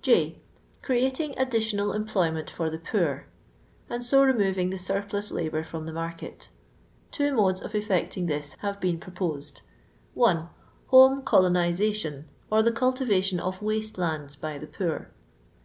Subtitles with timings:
[0.00, 0.38] J.
[0.84, 3.26] CreaUnff additional employmtnt for the poor;
[3.90, 6.50] and so remoring the surplus labour' from the market.
[7.10, 9.60] Two modes of effecting this hare been propoied:—
[10.14, 10.48] 1.
[10.94, 15.10] Home colonization, or the cultiration of waste landa by the poor.